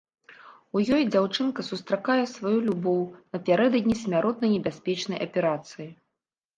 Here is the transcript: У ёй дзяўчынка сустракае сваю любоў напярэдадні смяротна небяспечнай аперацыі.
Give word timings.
У 0.79 0.81
ёй 0.95 1.03
дзяўчынка 1.15 1.65
сустракае 1.69 2.23
сваю 2.35 2.55
любоў 2.71 2.99
напярэдадні 3.37 3.95
смяротна 4.03 4.45
небяспечнай 4.59 5.19
аперацыі. 5.31 5.93